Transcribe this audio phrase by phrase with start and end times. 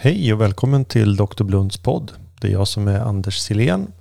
[0.00, 1.44] Hej och välkommen till Dr.
[1.44, 2.12] Blunds podd.
[2.40, 3.92] Det är jag som är Anders Silén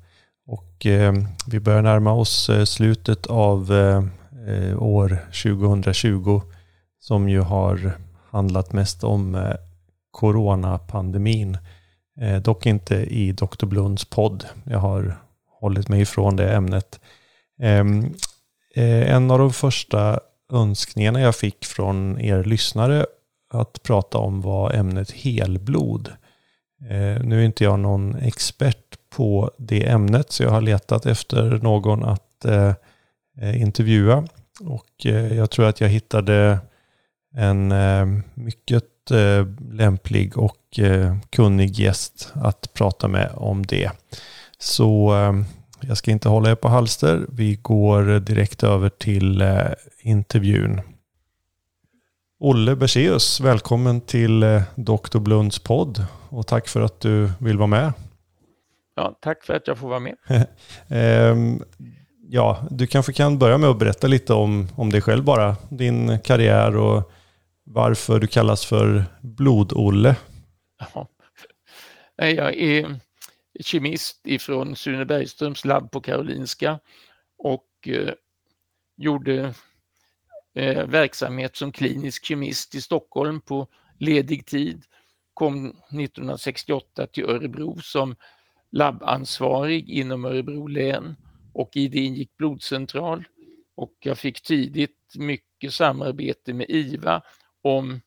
[0.47, 1.13] och eh,
[1.47, 4.03] vi börjar närma oss eh, slutet av eh,
[4.47, 6.41] eh år 2020
[6.99, 7.97] som ju har
[8.31, 9.55] handlat mest om eh,
[10.11, 11.57] coronapandemin.
[12.21, 13.65] Eh, dock inte i Dr.
[13.65, 14.45] Blunds podd.
[14.63, 15.17] Jag har
[15.59, 16.99] hållit mig ifrån det ämnet.
[17.61, 18.13] Ehm,
[18.75, 20.19] eh, en av de första
[20.53, 23.05] önskningarna jag fick från er lyssnare
[23.49, 26.11] att prata om var ämnet helblod.
[26.81, 31.43] Eh, nu är inte jag någon expert på det ämnet så jag har letat efter
[31.43, 32.73] någon att eh,
[33.41, 34.27] eh, intervjua.
[34.61, 36.59] Och jag tror att jag hittade
[37.35, 37.73] en
[38.33, 38.83] mycket
[39.71, 40.79] lämplig och
[41.29, 43.91] kunnig gäst att prata med om det.
[44.59, 45.13] Så
[45.81, 47.25] jag ska inte hålla er på halster.
[47.29, 49.43] Vi går direkt över till
[50.01, 50.81] intervjun.
[52.39, 55.19] Olle Berseus, välkommen till eh, Dr.
[55.19, 57.93] Blunds podd och tack för att du vill vara med.
[58.95, 60.15] Ja, tack för att jag får vara med.
[60.89, 61.63] Ehm,
[62.29, 66.19] ja, du kanske kan börja med att berätta lite om, om dig själv bara, din
[66.19, 67.11] karriär och
[67.63, 70.15] varför du kallas för Blod-Olle.
[70.93, 71.07] Ja.
[72.15, 72.99] Jag är
[73.59, 76.79] kemist ifrån Sune Bergströms labb på Karolinska
[77.37, 78.13] och eh,
[78.97, 79.53] gjorde
[80.57, 84.83] eh, verksamhet som klinisk kemist i Stockholm på ledig tid.
[85.33, 88.15] Kom 1968 till Örebro som
[88.71, 91.15] labbansvarig inom Örebro län
[91.53, 93.27] och i det ingick blodcentral.
[93.75, 97.21] Och jag fick tidigt mycket samarbete med IVA
[97.61, 98.01] om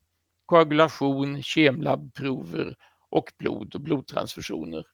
[0.47, 2.77] koagulation, kemlabbprover
[3.11, 4.87] och blod och blodtransfusioner.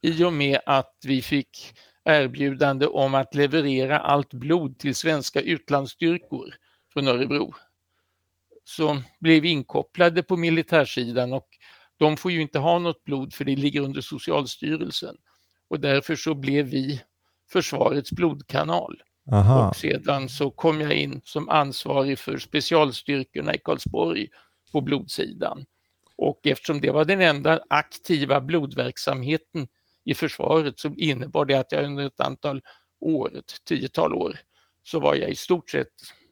[0.00, 1.74] I och med att vi fick
[2.04, 6.54] erbjudande om att leverera allt blod till svenska utlandsstyrkor
[6.92, 7.54] från Örebro.
[8.64, 11.48] Så blev vi inkopplade på militärsidan och
[11.96, 15.16] de får ju inte ha något blod för det ligger under Socialstyrelsen.
[15.68, 17.02] Och därför så blev vi
[17.52, 19.02] försvarets blodkanal.
[19.32, 19.68] Aha.
[19.68, 24.28] Och sedan så kom jag in som ansvarig för specialstyrkorna i Karlsborg
[24.72, 25.64] på blodsidan.
[26.16, 29.68] Och eftersom det var den enda aktiva blodverksamheten
[30.04, 32.60] i försvaret så innebar det att jag under ett antal
[33.00, 34.36] år, ett tiotal år,
[34.82, 35.88] så var jag i stort sett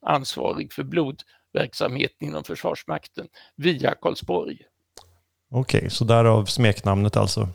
[0.07, 4.59] ansvarig för blodverksamheten inom Försvarsmakten via Karlsborg.
[5.51, 7.49] Okej, okay, så därav smeknamnet alltså?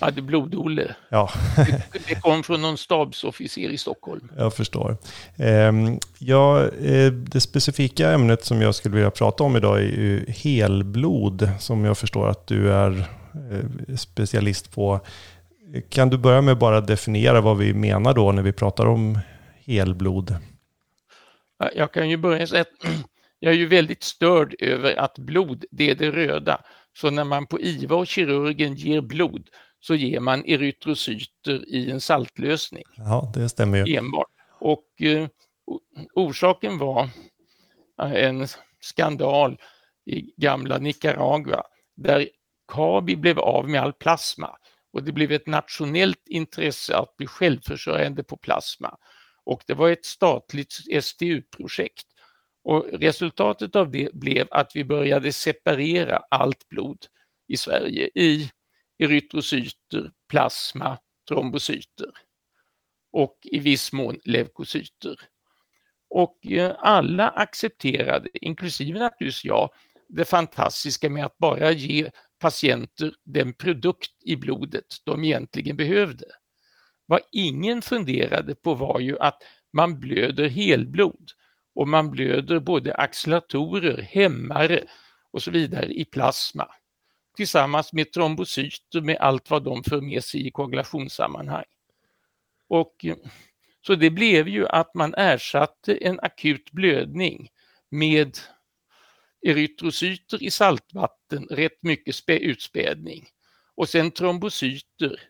[0.00, 0.94] Ja, det Blod-Olle.
[1.08, 1.30] Ja.
[1.56, 4.28] det, det kom från någon stabsofficer i Stockholm.
[4.36, 4.96] Jag förstår.
[5.36, 10.24] Ehm, ja, eh, det specifika ämnet som jag skulle vilja prata om idag är ju
[10.28, 13.08] helblod, som jag förstår att du är
[13.50, 15.00] eh, specialist på.
[15.88, 19.18] Kan du börja med bara definiera vad vi menar då när vi pratar om
[19.64, 20.36] helblod?
[21.74, 22.90] Jag kan ju börja säga att
[23.38, 26.60] jag är ju väldigt störd över att blod, det är det röda.
[26.96, 29.48] Så när man på IVA och kirurgen ger blod
[29.80, 32.84] så ger man erytrocyter i en saltlösning.
[32.96, 33.96] Ja, det stämmer ju.
[33.96, 34.26] Enbart.
[34.60, 35.28] Och eh,
[36.14, 37.08] orsaken var
[37.98, 38.46] en
[38.80, 39.58] skandal
[40.06, 41.62] i gamla Nicaragua
[41.96, 42.28] där
[42.72, 44.56] Kabi blev av med all plasma
[44.96, 48.96] och det blev ett nationellt intresse att bli självförsörjande på plasma.
[49.44, 52.06] Och det var ett statligt STU-projekt.
[52.64, 56.98] Och resultatet av det blev att vi började separera allt blod
[57.48, 58.50] i Sverige i
[58.98, 62.10] erytrocyter, plasma, trombocyter
[63.12, 65.20] och i viss mån leukocyter.
[66.10, 69.70] Och eh, alla accepterade, inklusive naturligtvis jag,
[70.08, 76.24] det fantastiska med att bara ge patienter den produkt i blodet de egentligen behövde.
[77.06, 79.42] Vad ingen funderade på var ju att
[79.72, 81.30] man blöder helblod
[81.74, 84.84] och man blöder både acceleratorer, hämmare
[85.30, 86.68] och så vidare i plasma
[87.36, 91.64] tillsammans med trombocyter med allt vad de för med sig i koagulationssammanhang.
[92.68, 93.06] Och,
[93.86, 97.48] så det blev ju att man ersatte en akut blödning
[97.90, 98.38] med
[99.46, 103.28] erytrocyter i saltvatten, rätt mycket utspädning
[103.74, 105.20] och sen trombocyter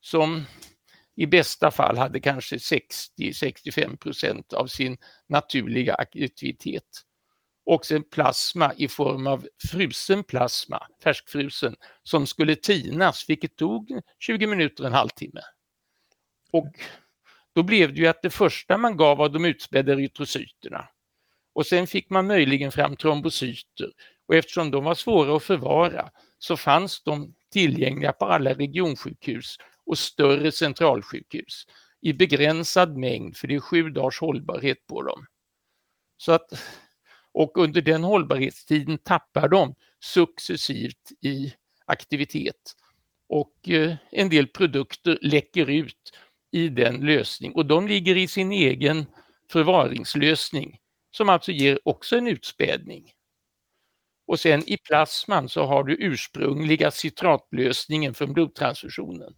[0.00, 0.44] som
[1.16, 4.96] i bästa fall hade kanske 60-65 procent av sin
[5.28, 7.02] naturliga aktivitet.
[7.66, 14.46] Och sen plasma i form av frusen plasma, färskfrusen, som skulle tinas, vilket tog 20
[14.46, 15.40] minuter, en halvtimme.
[16.52, 16.72] Och
[17.54, 20.88] då blev det ju att det första man gav var de utspädda erytrocyterna.
[21.56, 23.92] Och sen fick man möjligen fram trombocyter
[24.28, 29.56] och eftersom de var svåra att förvara så fanns de tillgängliga på alla regionsjukhus
[29.86, 31.66] och större centralsjukhus
[32.00, 35.26] i begränsad mängd, för det är sju dagars hållbarhet på dem.
[36.16, 36.52] Så att,
[37.32, 41.54] och under den hållbarhetstiden tappar de successivt i
[41.86, 42.76] aktivitet.
[43.28, 46.12] Och eh, en del produkter läcker ut
[46.50, 49.06] i den lösning och de ligger i sin egen
[49.52, 50.80] förvaringslösning
[51.16, 53.12] som alltså ger också en utspädning.
[54.26, 59.34] Och sen i plasman så har du ursprungliga citratlösningen från blodtransfusionen.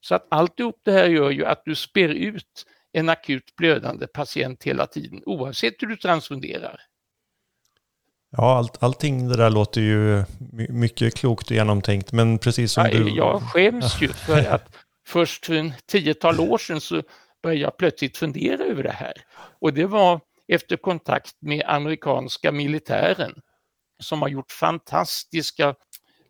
[0.00, 4.64] Så att alltihop det här gör ju att du spär ut en akut blödande patient
[4.64, 6.80] hela tiden oavsett hur du transfunderar.
[8.30, 10.24] Ja, allt, allting det där låter ju
[10.68, 13.16] mycket klokt och genomtänkt, men precis som ja, du...
[13.16, 14.76] Jag skäms ju för att
[15.06, 17.02] först för en tiotal år sedan så
[17.42, 19.12] började jag plötsligt fundera över det här.
[19.60, 23.42] Och det var efter kontakt med amerikanska militären
[24.02, 25.74] som har gjort fantastiska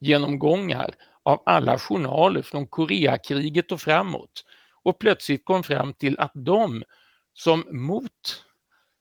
[0.00, 4.44] genomgångar av alla journaler från Koreakriget och framåt
[4.82, 6.84] och plötsligt kom fram till att de
[7.32, 8.44] som mot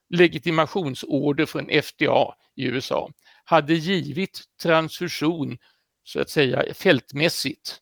[0.10, 3.12] legitimationsorder från FDA i USA
[3.44, 5.58] hade givit transfusion
[6.04, 7.78] så att säga fältmässigt,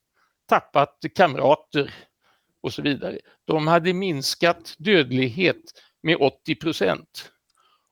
[0.49, 1.93] tappat kamrater
[2.61, 3.19] och så vidare.
[3.45, 5.61] De hade minskat dödlighet
[6.03, 7.31] med 80 procent.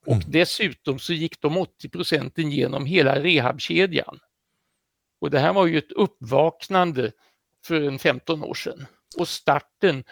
[0.05, 0.25] Och mm.
[0.27, 4.19] dessutom så gick de 80 procenten genom hela rehabkedjan.
[5.21, 7.11] Och det här var ju ett uppvaknande
[7.65, 8.85] för en 15 år sedan
[9.17, 10.03] och starten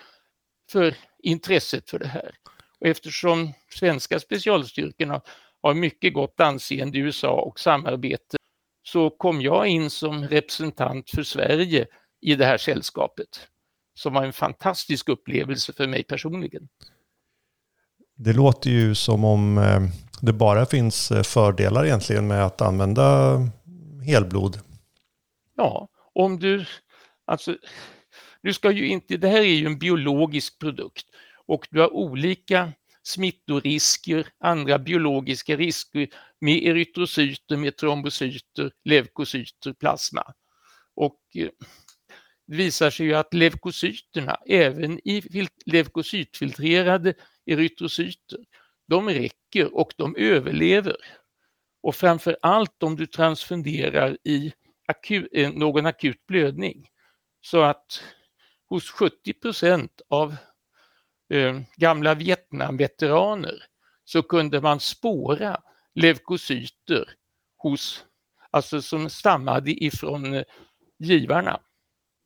[0.72, 2.36] för intresset för det här.
[2.80, 5.22] Och eftersom svenska specialstyrkorna
[5.62, 8.38] har mycket gott anseende i USA och samarbete
[8.84, 11.88] så kom jag in som representant för Sverige
[12.22, 13.48] i det här sällskapet
[13.94, 16.70] som var en fantastisk upplevelse för mig personligen.
[18.24, 19.82] Det låter ju som om eh,
[20.22, 23.38] det bara finns eh, fördelar egentligen med att använda
[24.06, 24.60] helblod.
[25.58, 26.66] Ja, om du,
[27.26, 27.58] alltså,
[28.42, 31.06] du ska ju inte, det här är ju en biologisk produkt
[31.48, 32.72] och du har olika
[33.04, 36.08] smittorisker, andra biologiska risker
[36.42, 40.24] med erytrocyter, med trombocyter, leukocyter, plasma.
[40.96, 41.50] Och eh,
[42.48, 47.14] det visar sig ju att leukocyterna, även i leukocytfiltrerade
[47.46, 48.40] erytrocyter,
[48.88, 50.96] de räcker och de överlever.
[51.82, 54.54] Och framför allt om du transfunderar i
[54.88, 56.90] akut, eh, någon akut blödning.
[57.42, 58.04] Så att
[58.70, 60.36] hos 70 procent av
[61.30, 63.64] eh, gamla Vietnamveteraner
[64.06, 65.62] så kunde man spåra
[65.96, 67.10] leukocyter
[67.58, 68.06] hos,
[68.52, 70.44] alltså som stammade ifrån eh,
[71.00, 71.60] givarna.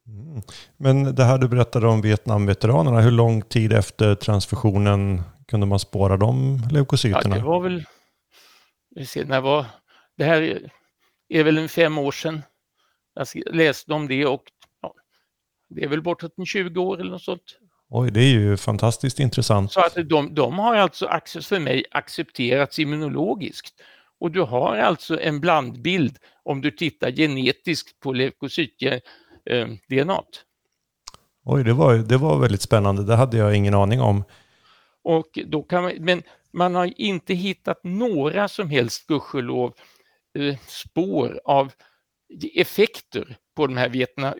[0.07, 0.42] Mm.
[0.77, 6.18] Men det här du berättade om Vietnamveteranerna, hur lång tid efter transfusionen kunde man spåra
[6.18, 7.36] de leukocyterna?
[7.36, 7.86] Ja, det var väl,
[9.06, 9.65] se, när var,
[10.18, 10.69] det här
[11.30, 12.42] är, väl en fem år sedan.
[13.13, 14.44] Jag läste om det och
[14.81, 14.94] ja,
[15.69, 17.57] det är väl bortåt 20 år eller något sånt.
[17.89, 19.71] Oj, det är ju fantastiskt intressant.
[19.71, 23.81] Så att de, de har alltså för mig accepterats immunologiskt.
[24.19, 28.81] Och du har alltså en blandbild om du tittar genetiskt på leukocyt
[29.50, 30.24] eh, DNA.
[31.46, 33.04] Oj, det var, det var väldigt spännande.
[33.04, 34.24] Det hade jag ingen aning om.
[35.04, 39.74] Och då kan man, men man har inte hittat några som helst, gudskelov,
[40.40, 41.72] eh, spår av
[42.56, 44.34] effekter på de här Vietnam,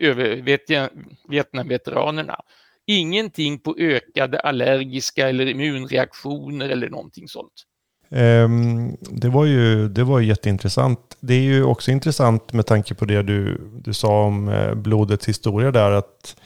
[1.28, 2.40] Vietnamveteranerna.
[2.86, 7.64] Ingenting på ökade allergiska eller immunreaktioner eller någonting sånt.
[8.10, 11.16] Um, det, var ju, det var jätteintressant.
[11.20, 15.28] Det är ju också intressant med tanke på det du, du sa om eh, blodets
[15.28, 15.90] historia där.
[15.90, 16.36] Att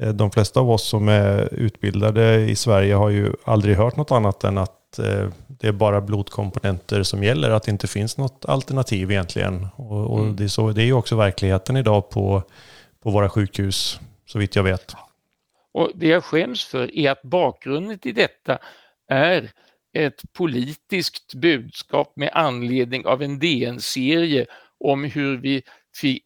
[0.00, 4.10] eh, de flesta av oss som är utbildade i Sverige har ju aldrig hört något
[4.10, 7.50] annat än att eh, det är bara blodkomponenter som gäller.
[7.50, 9.66] Att det inte finns något alternativ egentligen.
[9.76, 10.36] Och, och mm.
[10.36, 12.42] det, är så, det är ju också verkligheten idag på,
[13.02, 14.94] på våra sjukhus, så vitt jag vet.
[15.72, 18.58] Och Det jag skäms för är att bakgrunden till detta
[19.08, 19.50] är
[19.98, 24.46] ett politiskt budskap med anledning av en DN-serie
[24.84, 25.62] om hur vi
[25.96, 26.22] fick,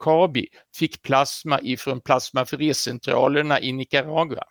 [0.00, 4.44] Kabi fick plasma ifrån plasmaferescentralerna i Nicaragua.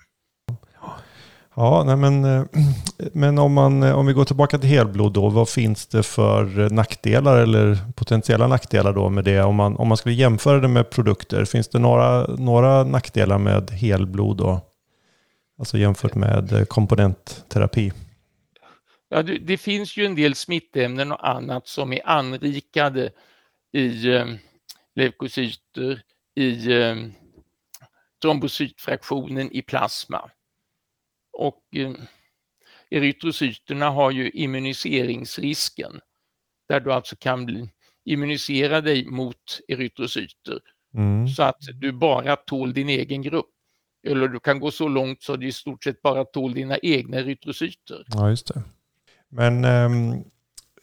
[1.56, 2.44] Ja, nej men, eh,
[3.14, 6.60] men om, man, eh, om vi går tillbaka till helblod då, vad finns det för
[6.60, 9.42] eh, nackdelar eller potentiella nackdelar då med det?
[9.42, 13.70] Om man, om man skulle jämföra det med produkter, finns det några, några nackdelar med
[13.70, 14.62] helblod då?
[15.60, 17.92] Alltså jämfört med komponentterapi?
[19.14, 23.12] Ja, det, finns ju en del smittämnen och annat som är anrikade
[23.72, 24.26] i eh,
[24.96, 26.04] leukocyter,
[26.36, 26.96] i eh,
[28.22, 30.30] trombocytfraktionen i plasma.
[31.34, 31.92] Och eh,
[32.90, 36.00] erytrocyterna har ju immuniseringsrisken
[36.70, 37.70] där du alltså kan bli,
[38.06, 40.60] immunisera dig mot erytrocyter
[40.94, 41.28] mm.
[41.28, 43.52] så att du bara tål din egen grupp.
[44.08, 46.78] Eller du kan gå så långt så att du i stort sett bara tål dina
[46.78, 48.06] egna erytrocyter.
[48.08, 48.64] Ja, just det.
[49.32, 50.12] Men, ehm,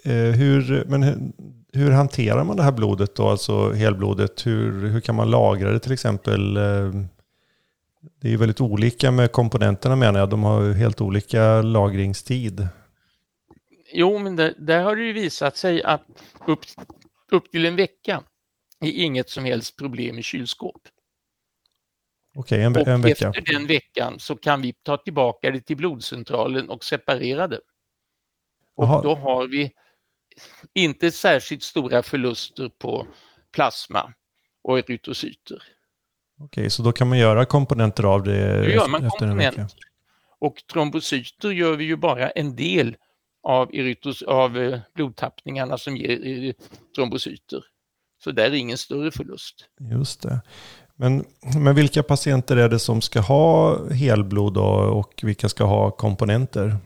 [0.04, 1.32] eh, hur, men
[1.72, 4.46] hur hanterar man det här blodet då, alltså helblodet?
[4.46, 6.56] Hur, hur kan man lagra det till exempel?
[6.56, 6.92] Eh,
[8.20, 10.30] det är ju väldigt olika med komponenterna menar jag.
[10.30, 12.68] De har ju helt olika lagringstid.
[13.92, 16.04] Jo, men det, där har det ju visat sig att
[16.46, 16.60] upp,
[17.30, 18.22] upp till en vecka
[18.80, 20.82] är inget som helst problem i kylskåp.
[22.34, 23.28] Okej, en, en vecka.
[23.28, 27.60] efter den veckan så kan vi ta tillbaka det till blodcentralen och separera det.
[28.78, 29.02] Och Aha.
[29.02, 29.72] då har vi
[30.74, 33.06] inte särskilt stora förluster på
[33.52, 34.12] plasma
[34.62, 35.62] och erytrocyter.
[36.40, 39.60] Okej, så då kan man göra komponenter av det då gör man efter komponenter.
[39.60, 39.76] en vecka?
[40.38, 42.96] Och trombocyter gör vi ju bara en del
[43.42, 46.52] av, erytros, av eh, blodtappningarna som ger eh,
[46.96, 47.64] trombocyter.
[48.24, 49.68] Så där är ingen större förlust.
[49.80, 50.40] Just det.
[50.94, 51.24] Men,
[51.56, 56.76] men vilka patienter är det som ska ha helblod och vilka ska ha komponenter?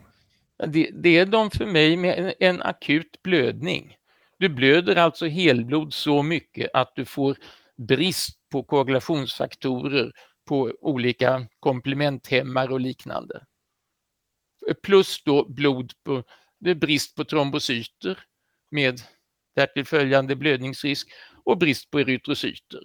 [0.67, 3.97] Det, det är de för mig med en, en akut blödning.
[4.39, 7.37] Du blöder alltså helblod så mycket att du får
[7.77, 10.13] brist på koagulationsfaktorer
[10.49, 13.45] på olika komplementhämmare och liknande.
[14.83, 16.25] Plus då blod på,
[16.61, 18.19] det är brist på trombocyter
[18.71, 19.01] med
[19.57, 21.09] därtill följande blödningsrisk
[21.45, 22.83] och brist på erytrocyter.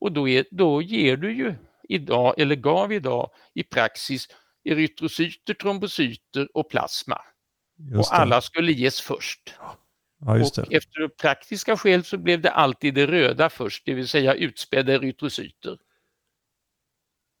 [0.00, 1.54] Och då, är, då ger du ju
[1.88, 4.28] idag, eller gav idag i praxis
[4.64, 7.20] erytrocyter, trombocyter och plasma.
[7.96, 9.54] Och alla skulle ges först.
[9.58, 9.76] Ja,
[10.26, 14.92] och efter praktiska skäl så blev det alltid det röda först, det vill säga utspädda
[14.92, 15.78] erytrocyter.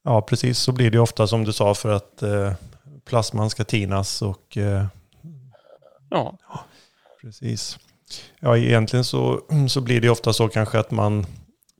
[0.04, 2.52] Ja, precis så blir det ofta som du sa för att eh,
[3.04, 4.56] plasman ska tinas och...
[4.56, 4.86] Eh,
[6.10, 6.38] ja.
[6.48, 6.64] ja.
[7.20, 7.78] Precis.
[8.40, 11.26] Ja, egentligen så, så blir det ofta så kanske att man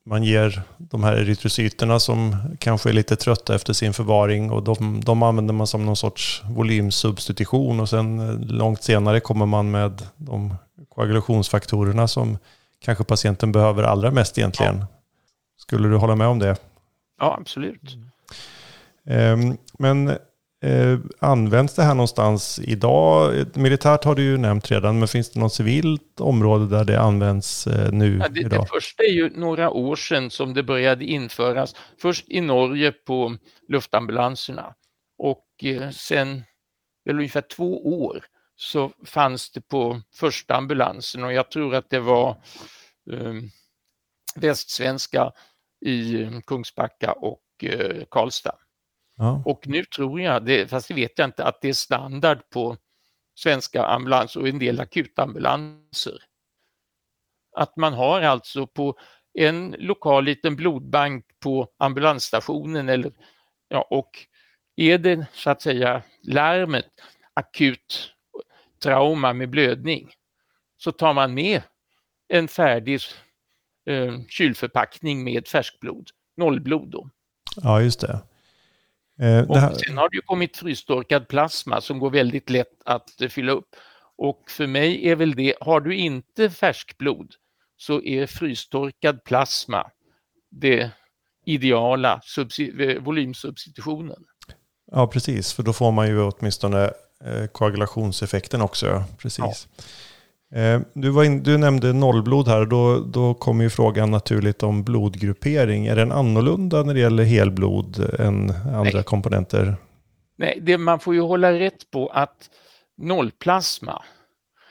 [0.06, 5.00] man ger de här erytrocyterna som kanske är lite trötta efter sin förvaring och de,
[5.04, 10.02] de använder man som någon sorts volymsubstitution och sen eh, långt senare kommer man med
[10.16, 10.54] de
[10.88, 12.38] koagulationsfaktorerna som
[12.80, 14.76] kanske patienten behöver allra mest egentligen.
[14.78, 14.86] Ja.
[15.56, 16.56] Skulle du hålla med om det?
[17.20, 17.96] Ja, absolut.
[19.06, 19.56] Mm.
[19.78, 20.18] Men
[20.64, 23.46] Eh, används det här någonstans idag?
[23.54, 27.66] Militärt har du ju nämnt redan, men finns det något civilt område där det används
[27.66, 28.62] eh, nu ja, det, idag?
[28.62, 31.74] Det första är ju några år sedan som det började införas.
[31.98, 33.36] Först i Norge på
[33.68, 34.74] luftambulanserna
[35.18, 36.44] och eh, sen
[37.04, 38.24] väl ungefär två år
[38.56, 42.30] så fanns det på första ambulansen och jag tror att det var
[43.12, 43.34] eh,
[44.36, 45.32] västsvenska
[45.86, 48.56] i Kungsbacka och eh, Karlstad.
[49.16, 49.42] Ja.
[49.44, 52.76] Och nu tror jag, det, fast det vet jag inte, att det är standard på
[53.34, 56.22] svenska ambulans och en del akutambulanser.
[57.56, 58.98] Att man har alltså på
[59.38, 63.12] en lokal liten blodbank på ambulansstationen eller
[63.68, 64.10] ja, och
[64.76, 66.90] är det så att säga larmet
[67.34, 68.14] akut
[68.82, 70.12] trauma med blödning
[70.76, 71.62] så tar man med
[72.28, 73.00] en färdig
[73.86, 77.10] eh, kylförpackning med färskblod, nollblod då.
[77.56, 78.20] Ja, just det.
[79.20, 79.74] Eh, och här...
[79.74, 83.68] Sen har det ju kommit frystorkad plasma som går väldigt lätt att eh, fylla upp.
[84.16, 87.34] Och för mig är väl det, har du inte färskblod
[87.76, 89.90] så är frystorkad plasma
[90.50, 90.90] det
[91.46, 92.20] ideala
[92.78, 94.24] eh, volymsubstitutionen.
[94.92, 96.84] Ja, precis, för då får man ju åtminstone
[97.24, 99.04] eh, koagulationseffekten också.
[99.18, 99.68] Precis.
[99.76, 99.84] Ja.
[100.54, 105.86] Eh, du, in, du nämnde nollblod här, då, då kommer ju frågan naturligt om blodgruppering.
[105.86, 109.04] Är den annorlunda när det gäller helblod än andra Nej.
[109.04, 109.76] komponenter?
[110.36, 112.50] Nej, det, man får ju hålla rätt på att
[112.96, 114.02] nollplasma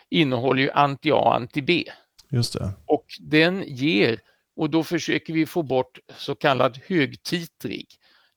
[0.09, 1.83] innehåller ju anti-A och anti-B.
[2.29, 2.71] Just det.
[2.85, 4.19] Och den ger,
[4.55, 7.87] och då försöker vi få bort så kallad högtitrig.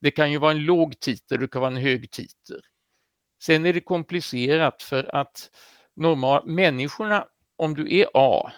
[0.00, 2.60] Det kan ju vara en låg titer, det kan vara en hög titer.
[3.42, 5.50] Sen är det komplicerat för att
[5.96, 7.24] normal, människorna
[7.56, 8.52] om du är A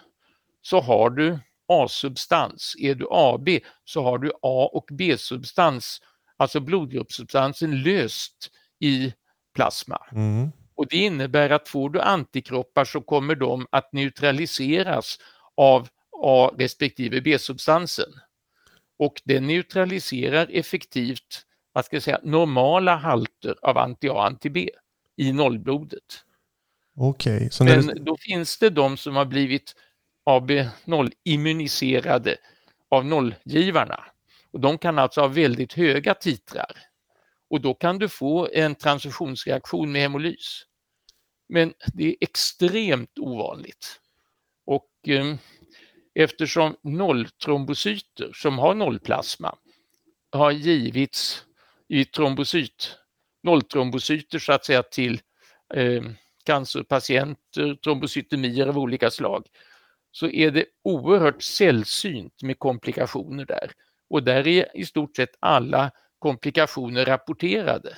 [0.63, 1.39] så har du
[1.69, 2.77] A-substans.
[2.79, 3.49] Är du AB
[3.85, 6.03] så har du A och B-substans,
[6.37, 8.51] alltså blodgruppssubstansen löst
[8.81, 9.15] i
[9.55, 10.07] plasma.
[10.13, 10.49] Mm.
[10.75, 15.19] Och Det innebär att får du antikroppar så kommer de att neutraliseras
[15.57, 15.89] av
[16.23, 18.13] A respektive B-substansen.
[18.99, 24.71] Och den neutraliserar effektivt vad ska jag säga, normala halter av anti-A och anti-B
[25.17, 26.25] i nollblodet.
[27.01, 27.95] Okay, Men det...
[27.95, 29.75] då finns det de som har blivit
[30.27, 32.37] AB0 immuniserade
[32.89, 34.05] av nollgivarna.
[34.51, 36.73] Och de kan alltså ha väldigt höga titrar.
[37.51, 40.67] Och då kan du få en transfusionsreaktion med hemolys.
[41.49, 44.01] Men det är extremt ovanligt.
[44.67, 45.35] Och eh,
[46.15, 49.55] eftersom nolltrombocyter som har nollplasma
[50.33, 51.45] har givits
[51.89, 52.97] i trombocyt,
[53.43, 55.21] nolltrombocyter så att säga till
[55.75, 56.03] eh,
[56.49, 59.47] cancerpatienter, trombocytemier av olika slag,
[60.13, 63.71] så är det oerhört sällsynt med komplikationer där.
[64.11, 67.97] Och där är i stort sett alla komplikationer rapporterade.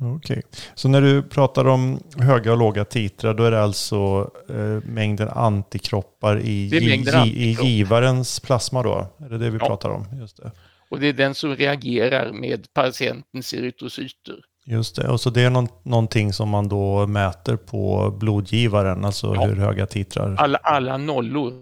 [0.00, 0.42] Okej, okay.
[0.74, 5.28] så när du pratar om höga och låga titrar då är det alltså eh, mängden
[5.28, 7.66] antikroppar i, mängden antikroppar.
[7.66, 9.06] i givarens plasma då?
[9.18, 9.66] Är det det vi ja.
[9.66, 10.06] pratar om?
[10.20, 10.52] Just det.
[10.90, 14.40] Och det är den som reagerar med patientens erytrocyter.
[14.64, 19.34] Just det, och så det är någon, någonting som man då mäter på blodgivaren, alltså
[19.34, 19.44] ja.
[19.44, 20.36] hur höga titrar?
[20.38, 21.52] Alla, alla nollor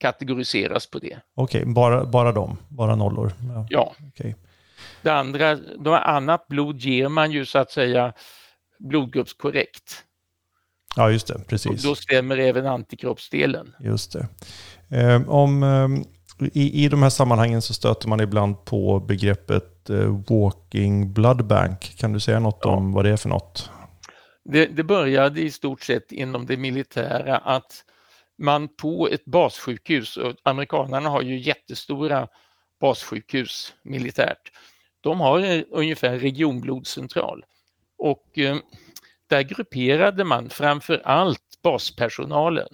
[0.00, 1.18] kategoriseras på det.
[1.34, 3.32] Okej, okay, bara, bara de, bara nollor?
[3.54, 3.66] Ja.
[3.70, 3.94] ja.
[4.08, 4.34] Okay.
[5.02, 8.12] Det andra, då annat blod ger man ju så att säga
[8.78, 10.04] blodgruppskorrekt.
[10.96, 11.70] Ja, just det, precis.
[11.84, 13.74] Och då stämmer även antikroppsdelen.
[13.80, 14.28] Just det.
[15.00, 19.64] Eh, om, eh, i, I de här sammanhangen så stöter man ibland på begreppet
[20.28, 21.94] walking blood bank.
[21.98, 22.70] Kan du säga något ja.
[22.70, 23.70] om vad det är för något?
[24.44, 27.84] Det, det började i stort sett inom det militära att
[28.38, 32.28] man på ett bassjukhus, och amerikanerna har ju jättestora
[32.80, 34.52] bassjukhus militärt,
[35.00, 37.44] de har ungefär regionblodcentral
[37.98, 38.56] och eh,
[39.26, 42.68] där grupperade man framför allt baspersonalen.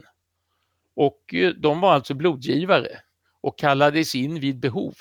[0.96, 3.00] Och eh, de var alltså blodgivare
[3.40, 4.94] och kallades in vid behov.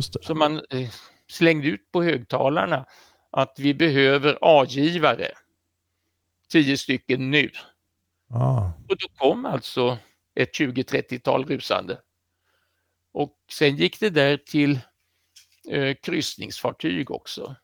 [0.00, 0.90] Så man eh,
[1.26, 2.86] slängde ut på högtalarna
[3.30, 5.28] att vi behöver A-givare,
[6.50, 7.50] tio stycken nu.
[8.30, 8.66] Ah.
[8.88, 9.98] Och då kom alltså
[10.34, 11.98] ett 20-30-tal rusande.
[13.12, 14.80] Och sen gick det där till
[15.68, 17.56] eh, kryssningsfartyg också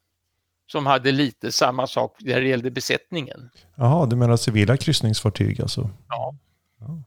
[0.71, 3.51] som hade lite samma sak när det gällde besättningen.
[3.75, 5.91] Jaha, du menar civila kryssningsfartyg alltså?
[6.09, 6.35] Ja.
[6.79, 7.03] ja.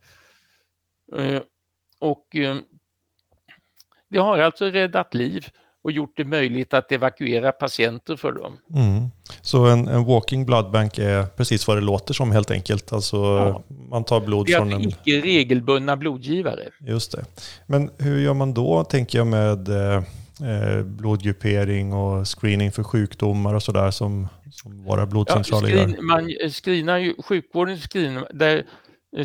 [1.22, 1.42] Eh,
[2.00, 2.58] och eh,
[4.12, 5.48] det har alltså räddat liv
[5.84, 8.58] och gjort det möjligt att evakuera patienter för dem.
[8.76, 9.08] Mm.
[9.42, 12.94] Så en, en walking blood bank är precis vad det låter som helt enkelt?
[12.94, 13.64] Alltså ja.
[13.90, 14.82] man tar blod det är från en...
[14.82, 16.70] icke regelbundna blodgivare.
[16.80, 17.26] Just det.
[17.66, 20.04] Men hur gör man då, tänker jag, med eh,
[20.50, 26.02] eh, blodgruppering och screening för sjukdomar och sådär som, som våra blodcentraler ja, screen, gör?
[26.02, 28.64] Man screenar ju, sjukvården screenar, där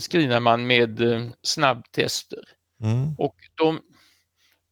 [0.01, 2.41] screenar man med eh, snabbtester.
[2.83, 3.15] Mm.
[3.19, 3.79] Och de,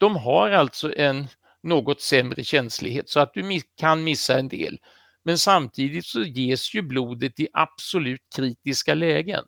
[0.05, 1.29] de har alltså en
[1.63, 4.79] något sämre känslighet så att du kan missa en del.
[5.23, 9.45] Men samtidigt så ges ju blodet i absolut kritiska lägen.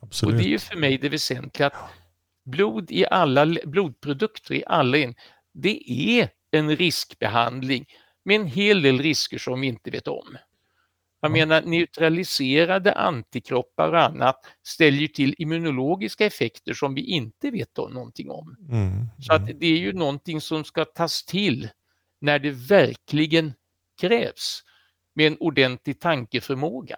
[0.00, 0.34] Absolut.
[0.34, 1.74] Och det är ju för mig det väsentliga att
[2.44, 5.14] blod i alla blodprodukter i alla in,
[5.54, 7.86] det är en riskbehandling
[8.24, 10.36] med en hel del risker som vi inte vet om.
[11.26, 14.36] Jag menar neutraliserade antikroppar och annat
[14.66, 18.56] ställer ju till immunologiska effekter som vi inte vet någonting om.
[18.68, 19.06] Mm, mm.
[19.18, 21.68] Så att det är ju någonting som ska tas till
[22.20, 23.52] när det verkligen
[24.00, 24.62] krävs
[25.14, 26.96] med en ordentlig tankeförmåga.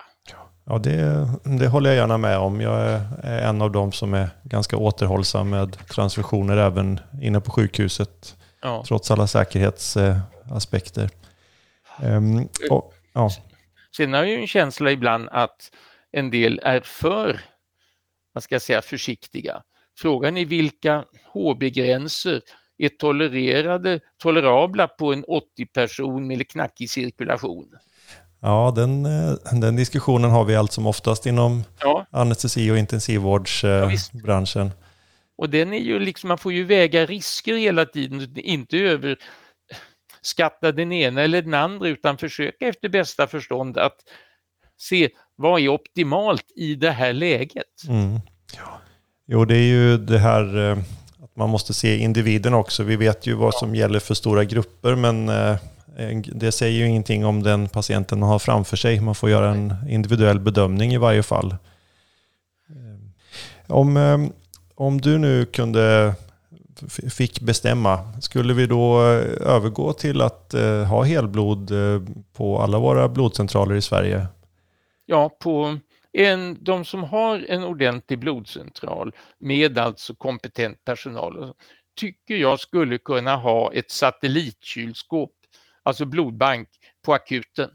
[0.65, 2.61] Ja, det, det håller jag gärna med om.
[2.61, 2.81] Jag
[3.23, 8.37] är en av dem som är ganska återhållsam med transfusioner även inne på sjukhuset.
[8.63, 8.85] Ja.
[8.89, 11.11] Trots alla säkerhetsaspekter.
[12.03, 13.31] Um, och, ja.
[13.99, 15.71] Sen har jag ju en känsla ibland att
[16.13, 17.41] en del är för,
[18.33, 19.63] vad ska jag säga, försiktiga.
[19.99, 22.41] Frågan är vilka HB-gränser
[22.79, 27.69] är tolererade, tolerabla på en 80-person med knackig cirkulation.
[28.41, 32.07] Ja, den, eh, den diskussionen har vi allt som oftast inom ja.
[32.11, 34.67] anestesi och intensivvårdsbranschen.
[34.67, 34.87] Ja,
[35.39, 38.77] och den är ju liksom, man får ju väga risker hela tiden, inte
[40.21, 43.97] skatta den ena eller den andra utan försöka efter bästa förstånd att
[44.79, 47.89] se vad är optimalt i det här läget.
[47.89, 48.21] Mm.
[48.57, 48.81] Ja.
[49.27, 50.79] Jo, det är ju det här eh,
[51.25, 52.83] att man måste se individen också.
[52.83, 55.57] Vi vet ju vad som gäller för stora grupper men eh,
[56.27, 59.01] det säger ju ingenting om den patienten man har framför sig.
[59.01, 61.57] Man får göra en individuell bedömning i varje fall.
[62.71, 64.31] Eh, om,
[64.75, 66.15] om du nu kunde
[67.11, 72.79] fick bestämma, skulle vi då eh, övergå till att eh, ha helblod eh, på alla
[72.79, 74.27] våra blodcentraler i Sverige?
[75.07, 75.79] Ja, på
[76.13, 81.55] en, de som har en ordentlig blodcentral med alltså kompetent personal
[81.97, 85.33] tycker jag skulle kunna ha ett satellitkylskåp,
[85.83, 86.69] alltså blodbank
[87.05, 87.71] på akuten.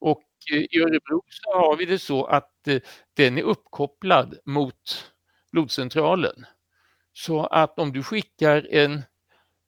[0.00, 2.50] Och i Örebro så har vi det så att
[3.16, 5.12] den är uppkopplad mot
[5.52, 6.46] blodcentralen.
[7.12, 9.02] Så att om du skickar en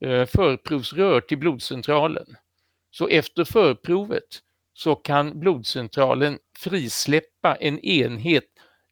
[0.01, 2.37] eh, förprovsrör till blodcentralen
[2.91, 4.43] så efter förprovet
[4.75, 8.45] så kan blodcentralen frisläppa en enhet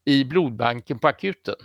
[0.04, 1.56] i blodbanken på akuten.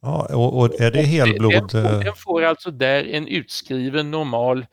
[0.00, 1.52] Ja, och, och är det helblod?
[1.52, 4.66] Den, den, den, får alltså där en utskriven normal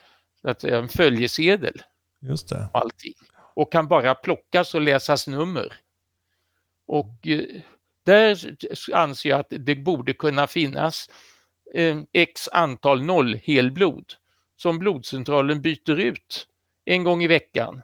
[0.43, 1.81] att säga, en följesedel.
[2.21, 2.69] Just det.
[2.73, 3.13] Allting.
[3.55, 5.73] Och kan bara plockas och läsas nummer.
[6.88, 7.62] Och eh,
[8.10, 8.56] där
[8.93, 11.10] anser jag att det borde kunna finnas
[11.74, 14.06] eh, x antal noll helblod
[14.58, 16.48] som blodcentralen byter ut
[16.86, 17.82] en gång i veckan.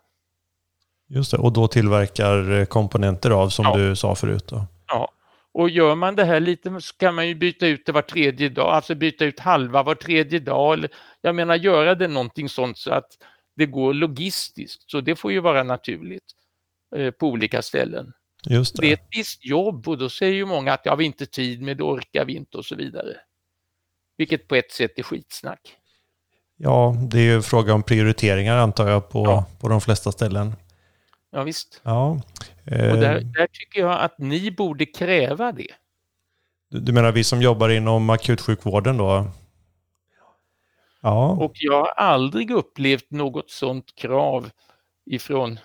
[1.08, 3.78] Just det, och då tillverkar eh, komponenter av som ja.
[3.78, 4.48] du sa förut.
[4.48, 4.68] Då.
[4.88, 5.12] Ja,
[5.52, 8.50] och gör man det här lite så kan man ju byta ut det var tredje
[8.50, 10.86] dag, alltså byta ut halva var tredje dag.
[11.22, 13.12] Jag menar göra det någonting sånt så att
[13.56, 16.32] det går logistiskt, så det får ju vara naturligt
[16.96, 18.14] eh, på olika ställen.
[18.49, 18.81] Just det.
[18.81, 21.62] det är ett visst jobb och då säger ju många att ja, vi inte tid
[21.62, 23.17] med det, orkar vi inte och så vidare.
[24.17, 25.77] Vilket på ett sätt är skitsnack.
[26.58, 29.45] Ja, det är ju fråga om prioriteringar antar jag på, ja.
[29.60, 30.55] på de flesta ställen.
[31.31, 31.81] Ja, visst.
[31.84, 32.21] Ja.
[32.65, 35.71] Eh, och där, där, tycker jag att ni borde kräva det.
[36.69, 39.27] Du, menar vi som jobbar inom akutsjukvården då?
[41.01, 41.29] Ja.
[41.29, 44.49] Och jag har aldrig upplevt något sådant krav
[45.05, 45.60] ifrån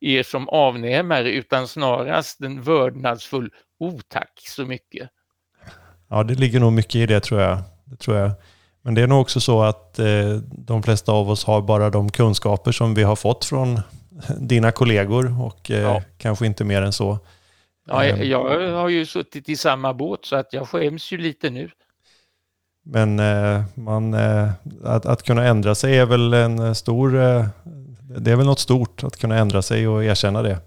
[0.00, 5.08] er som avnämare utan snarast en vördnadsfull oh tack så mycket.
[6.08, 7.58] Ja, det ligger nog mycket i det tror jag.
[7.84, 8.30] Det tror jag.
[8.82, 12.10] Men det är nog också så att eh, de flesta av oss har bara de
[12.10, 13.80] kunskaper som vi har fått från
[14.38, 16.02] dina kollegor och eh, ja.
[16.18, 17.18] kanske inte mer än så.
[17.88, 18.28] Ja, jag, ehm.
[18.28, 21.70] jag har ju suttit i samma båt så att jag skäms ju lite nu.
[22.88, 24.50] Men eh, man, eh,
[24.84, 27.46] att, att kunna ändra sig är väl en stor, eh,
[28.08, 30.58] det är väl något stort att kunna ändra sig och erkänna det.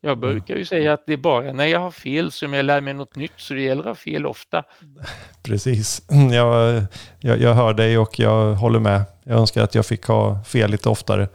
[0.00, 2.80] Jag brukar ju säga att det är bara när jag har fel som jag lär
[2.80, 4.64] mig något nytt, så det gäller att ha fel ofta.
[5.42, 6.82] Precis, jag,
[7.20, 9.02] jag, jag hör dig och jag håller med.
[9.24, 11.28] Jag önskar att jag fick ha fel lite oftare.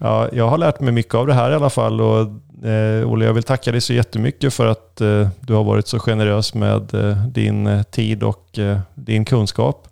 [0.00, 2.20] Ja, jag har lärt mig mycket av det här i alla fall och
[2.68, 5.98] eh, Olle, jag vill tacka dig så jättemycket för att eh, du har varit så
[5.98, 9.88] generös med eh, din eh, tid och eh, din kunskap.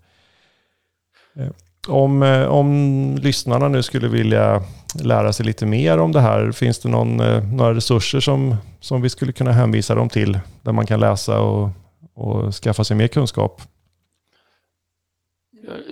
[1.89, 4.63] Om, eh, om lyssnarna nu skulle vilja
[5.05, 9.03] lära sig lite mer om det här, finns det någon, eh, några resurser som, som
[9.03, 11.71] vi skulle kunna hänvisa dem till där man kan läsa och,
[12.15, 13.63] och skaffa sig mer kunskap?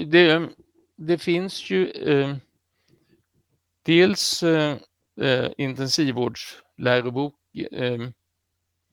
[0.07, 0.49] Det,
[0.97, 2.37] det finns ju eh,
[3.83, 4.77] Dels eh,
[5.57, 7.35] intensivvårdslärobok,
[7.73, 7.99] eh,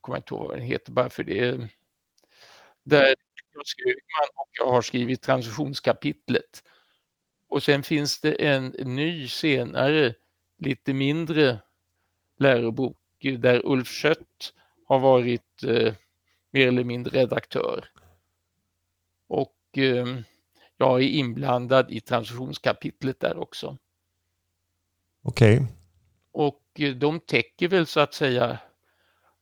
[0.01, 1.69] kommer inte ihåg vad den heter bara för det,
[2.83, 3.15] där
[3.53, 6.63] jag Högman och jag har skrivit transitionskapitlet.
[7.49, 10.13] Och sen finns det en ny senare,
[10.57, 11.59] lite mindre
[12.37, 12.97] lärobok
[13.39, 14.53] där Ulf Schött
[14.85, 15.93] har varit eh,
[16.51, 17.85] mer eller mindre redaktör.
[19.27, 20.07] Och eh,
[20.77, 23.77] jag är inblandad i transfusionskapitlet där också.
[25.21, 25.55] Okej.
[25.55, 25.67] Okay.
[26.31, 28.57] Och eh, de täcker väl så att säga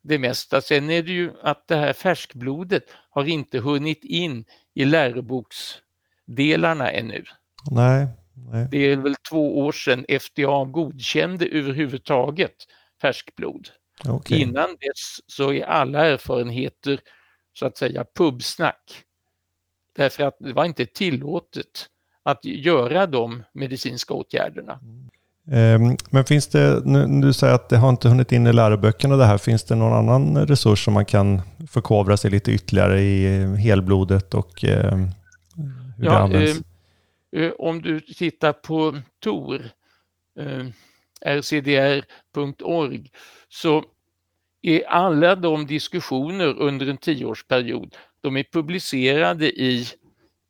[0.01, 0.61] det mesta.
[0.61, 7.23] Sen är det ju att det här färskblodet har inte hunnit in i läroboksdelarna ännu.
[7.71, 8.07] Nej,
[8.51, 8.67] nej.
[8.71, 12.55] Det är väl två år sedan FDA godkände överhuvudtaget
[13.01, 13.69] färskblod.
[14.09, 14.37] Okay.
[14.39, 16.99] Innan dess så är alla erfarenheter
[17.53, 19.03] så att säga pubsnack.
[19.95, 21.87] Därför att det var inte tillåtet
[22.23, 24.79] att göra de medicinska åtgärderna.
[25.51, 29.15] Ehm, men finns det, nu, du säger att det har inte hunnit in i läroböckerna
[29.15, 33.45] det här, finns det någon annan resurs som man kan förkovra sig lite ytterligare i
[33.55, 34.97] helblodet och eh,
[35.97, 36.61] hur ja, det används?
[37.35, 39.69] Eh, om du tittar på TOR,
[40.39, 40.65] eh,
[41.25, 43.11] rcdr.org,
[43.49, 43.85] så
[44.61, 49.87] är alla de diskussioner under en tioårsperiod, de är publicerade i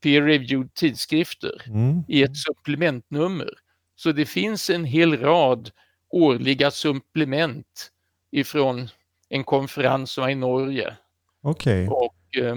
[0.04, 2.04] peer-reviewed tidskrifter mm.
[2.08, 3.50] i ett supplementnummer.
[3.96, 5.72] Så det finns en hel rad
[6.10, 7.92] årliga supplement
[8.32, 8.90] ifrån
[9.30, 10.98] en konferens som var i Norge.
[11.42, 11.88] Okej.
[11.88, 12.08] Okay.
[12.08, 12.56] Och eh,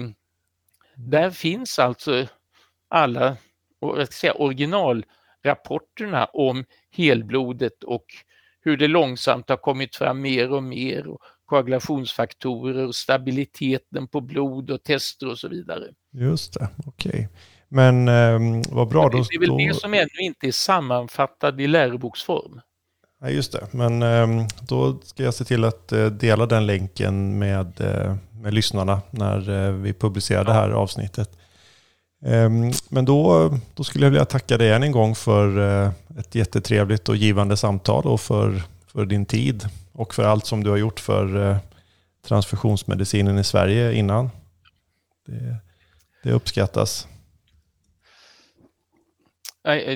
[0.95, 2.27] där finns alltså
[2.87, 3.37] alla
[3.81, 8.05] jag säga, originalrapporterna om helblodet och
[8.61, 14.71] hur det långsamt har kommit fram mer och mer och koagulationsfaktorer och stabiliteten på blod
[14.71, 15.83] och tester och så vidare.
[16.11, 17.09] Just det, okej.
[17.11, 17.27] Okay.
[17.67, 19.09] Men eh, vad bra.
[19.09, 19.57] Då, det är väl då...
[19.57, 22.61] det som ännu inte är sammanfattat i läroboksform.
[23.21, 23.67] Ja, just det.
[23.71, 28.53] Men eh, då ska jag se till att eh, dela den länken med, eh, med
[28.53, 31.37] lyssnarna när eh, vi publicerar det här avsnittet.
[32.25, 36.35] Ehm, men då, då skulle jag vilja tacka dig än en gång för eh, ett
[36.35, 40.77] jättetrevligt och givande samtal och för, för din tid och för allt som du har
[40.77, 41.57] gjort för
[42.27, 44.29] transfusionsmedicinen i Sverige innan.
[45.25, 45.55] Det,
[46.23, 47.07] det uppskattas.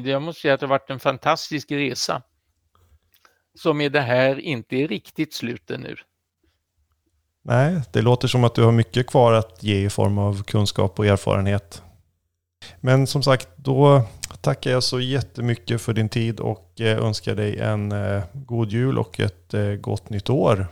[0.04, 2.22] Jag måste säga att det har varit en fantastisk resa.
[3.60, 5.96] Som med det här inte är riktigt slut nu.
[7.44, 11.00] Nej, det låter som att du har mycket kvar att ge i form av kunskap
[11.00, 11.84] och erfarenhet.
[12.80, 14.02] Men som sagt, då
[14.42, 18.98] tackar jag så jättemycket för din tid och eh, önskar dig en eh, god jul
[18.98, 20.68] och ett eh, gott nytt år.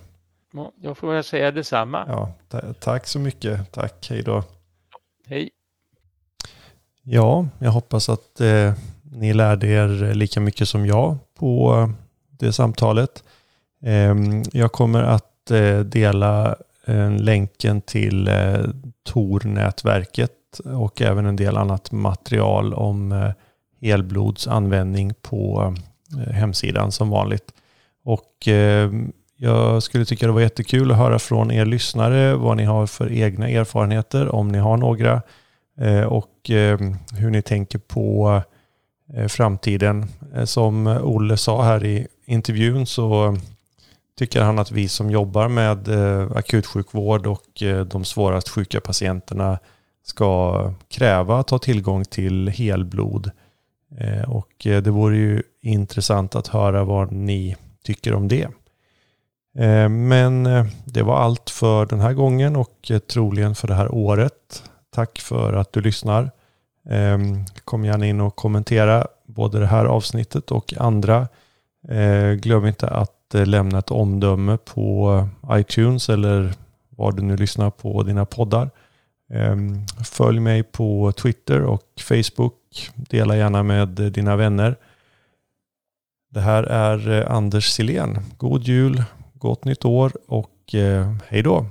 [0.82, 2.06] Jag får väl säga detsamma.
[2.08, 2.34] Ja,
[2.80, 3.72] tack så mycket.
[3.72, 4.44] Tack, hej då.
[5.28, 5.50] Hej.
[7.04, 11.90] Ja, jag hoppas att eh, ni lärde er lika mycket som jag på
[12.30, 13.24] det samtalet.
[13.82, 14.16] Eh,
[14.52, 16.56] jag kommer att eh, dela
[17.20, 18.30] länken till
[19.04, 23.32] Tor-nätverket och även en del annat material om eh,
[23.82, 25.74] helblodsanvändning på
[26.18, 27.54] eh, hemsidan som vanligt.
[28.04, 28.92] Och eh,
[29.38, 33.12] jag skulle tycka det var jättekul att höra från er lyssnare vad ni har för
[33.12, 35.22] egna erfarenheter, om ni har några,
[36.08, 36.50] och
[37.14, 38.42] hur ni tänker på
[39.28, 40.06] framtiden.
[40.46, 43.38] Som Olle sa här i intervjun så
[44.18, 45.90] tycker han att vi som jobbar med
[46.38, 49.60] akutsjukvård och de svårast sjuka patienterna
[50.04, 53.32] ska kräva att ha tillgång till helblod.
[53.98, 58.48] Eh, och eh, det vore ju intressant att höra vad ni tycker om det.
[59.58, 60.44] Eh, men
[60.86, 64.64] det var allt för den här gången och troligen för det här året.
[64.92, 66.32] Tack för att du lyssnar.
[67.66, 71.28] Kom gärna in och kommentera både det här avsnittet och andra.
[72.40, 76.54] Glöm inte att lämna ett omdöme på iTunes eller
[76.90, 78.70] var du nu lyssnar på dina poddar.
[79.30, 82.92] Ehm, följ mig på Twitter och Facebook.
[82.96, 84.76] Dela gärna med dina vänner.
[86.32, 88.20] Det här är eh, Anders Silén.
[88.38, 91.66] God jul, gott nytt år och eh, hej då!